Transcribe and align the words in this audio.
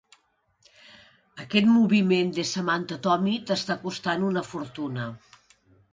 Aquest 1.43 1.69
moviment 1.73 2.33
de 2.39 2.47
Samantha 2.53 2.99
Tommy 3.09 3.37
t'està 3.51 3.79
costant 3.87 4.29
una 4.31 4.45
fortuna. 4.53 5.07